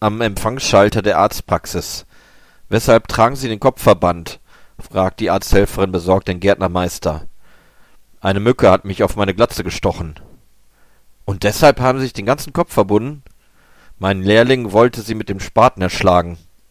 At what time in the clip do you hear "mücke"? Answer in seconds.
8.40-8.70